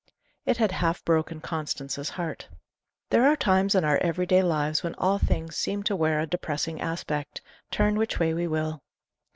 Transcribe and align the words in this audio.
It 0.47 0.57
had 0.57 0.71
half 0.71 1.05
broken 1.05 1.41
Constance's 1.41 2.09
heart. 2.17 2.47
There 3.11 3.27
are 3.27 3.35
times 3.35 3.75
in 3.75 3.85
our 3.85 3.99
every 3.99 4.25
day 4.25 4.41
lives 4.41 4.81
when 4.81 4.95
all 4.95 5.19
things 5.19 5.55
seem 5.55 5.83
to 5.83 5.95
wear 5.95 6.19
a 6.19 6.25
depressing 6.25 6.81
aspect, 6.81 7.43
turn 7.69 7.99
which 7.99 8.17
way 8.17 8.33
we 8.33 8.47
will. 8.47 8.81